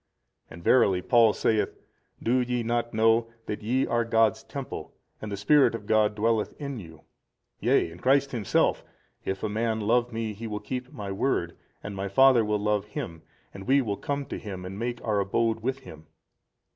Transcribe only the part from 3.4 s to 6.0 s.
that ye are God's Temple and the Spirit of